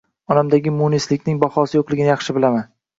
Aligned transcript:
Onamdagi 0.35 0.73
munislikning 0.79 1.39
bahosi 1.47 1.81
yo`qligini 1.81 2.13
yaxshi 2.13 2.41
bilaman 2.43 2.71